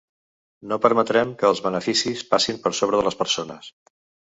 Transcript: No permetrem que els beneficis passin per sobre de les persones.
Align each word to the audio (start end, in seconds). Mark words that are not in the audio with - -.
No 0.71 0.79
permetrem 0.85 1.35
que 1.41 1.51
els 1.51 1.61
beneficis 1.67 2.25
passin 2.33 2.59
per 2.65 2.73
sobre 2.81 3.03
de 3.03 3.07
les 3.11 3.21
persones. 3.23 3.73